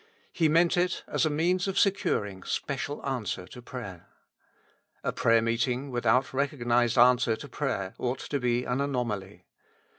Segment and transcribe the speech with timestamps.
[0.33, 4.07] He meant it as a means of securing special answer to prayer.
[5.03, 9.45] A prayer meeting without recognized answer to prayer ought to be an anomaly.